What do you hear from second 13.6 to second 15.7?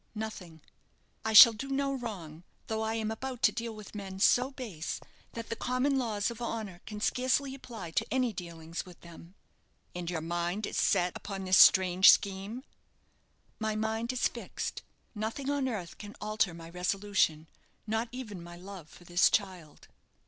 mind is fixed. Nothing on